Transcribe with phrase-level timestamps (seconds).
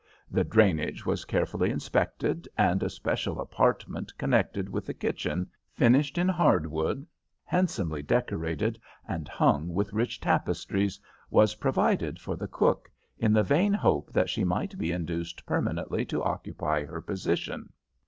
[0.31, 6.27] The drainage was carefully inspected, and a special apartment connected with the kitchen, finished in
[6.27, 7.05] hardwood,
[7.43, 13.73] handsomely decorated, and hung with rich tapestries, was provided for the cook, in the vain
[13.75, 17.69] hope that she might be induced permanently to occupy her position.